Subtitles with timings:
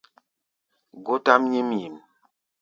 [1.05, 1.95] Gótʼám nyím nyǐm.